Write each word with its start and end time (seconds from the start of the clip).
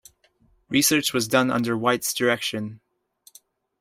Research 0.67 1.13
was 1.13 1.27
done 1.27 1.51
under 1.51 1.77
White's 1.77 2.11
direction. 2.11 2.81